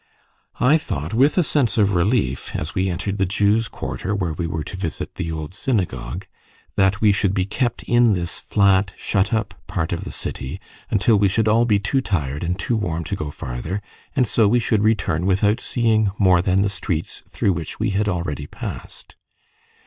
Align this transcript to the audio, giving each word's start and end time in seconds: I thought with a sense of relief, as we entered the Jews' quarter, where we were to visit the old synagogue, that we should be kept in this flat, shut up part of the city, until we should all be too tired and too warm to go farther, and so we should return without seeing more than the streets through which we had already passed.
I 0.59 0.79
thought 0.79 1.13
with 1.13 1.37
a 1.37 1.43
sense 1.43 1.77
of 1.77 1.93
relief, 1.93 2.55
as 2.55 2.73
we 2.73 2.89
entered 2.89 3.19
the 3.19 3.25
Jews' 3.27 3.67
quarter, 3.67 4.15
where 4.15 4.33
we 4.33 4.47
were 4.47 4.63
to 4.63 4.75
visit 4.75 5.13
the 5.13 5.31
old 5.31 5.53
synagogue, 5.53 6.25
that 6.75 7.01
we 7.01 7.11
should 7.11 7.35
be 7.35 7.45
kept 7.45 7.83
in 7.83 8.13
this 8.13 8.39
flat, 8.39 8.95
shut 8.97 9.31
up 9.31 9.53
part 9.67 9.93
of 9.93 10.03
the 10.03 10.09
city, 10.09 10.59
until 10.89 11.17
we 11.17 11.27
should 11.27 11.47
all 11.47 11.65
be 11.65 11.77
too 11.77 12.01
tired 12.01 12.43
and 12.43 12.57
too 12.57 12.75
warm 12.75 13.03
to 13.03 13.15
go 13.15 13.29
farther, 13.29 13.79
and 14.15 14.25
so 14.25 14.47
we 14.47 14.57
should 14.57 14.81
return 14.81 15.27
without 15.27 15.59
seeing 15.59 16.09
more 16.17 16.41
than 16.41 16.63
the 16.63 16.67
streets 16.69 17.21
through 17.29 17.53
which 17.53 17.79
we 17.79 17.91
had 17.91 18.09
already 18.09 18.47
passed. 18.47 19.15